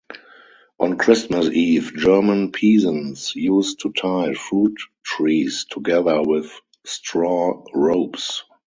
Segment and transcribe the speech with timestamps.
[0.79, 6.51] On Christmas Eve, German peasants used to tie fruit trees together with
[6.83, 8.43] straw ropes.